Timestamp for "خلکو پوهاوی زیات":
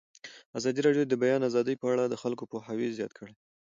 2.23-3.11